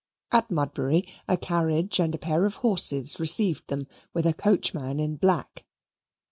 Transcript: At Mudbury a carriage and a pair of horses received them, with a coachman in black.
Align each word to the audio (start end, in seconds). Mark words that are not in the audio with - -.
At 0.31 0.49
Mudbury 0.49 1.07
a 1.27 1.37
carriage 1.37 1.99
and 1.99 2.15
a 2.15 2.17
pair 2.17 2.47
of 2.47 2.55
horses 2.55 3.19
received 3.19 3.67
them, 3.67 3.85
with 4.15 4.25
a 4.25 4.33
coachman 4.33 4.99
in 4.99 5.15
black. 5.17 5.63